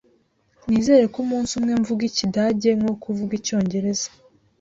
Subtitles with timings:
[0.67, 4.07] Nizere ko umunsi umwe mvuga Ikidage nkuko uvuga Icyongereza.